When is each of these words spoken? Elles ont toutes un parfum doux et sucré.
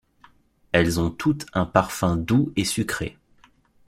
Elles 0.71 0.99
ont 0.99 1.11
toutes 1.11 1.45
un 1.53 1.63
parfum 1.67 2.15
doux 2.17 2.51
et 2.55 2.65
sucré. 2.65 3.19